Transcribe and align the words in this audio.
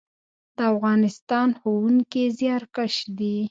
د 0.57 0.59
افغانستان 0.73 1.47
ښوونکي 1.59 2.23
زیارکښ 2.39 2.95
دي 3.17 3.37